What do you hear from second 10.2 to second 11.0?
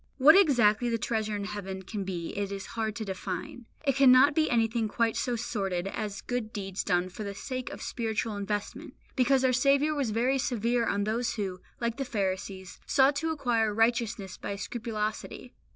severe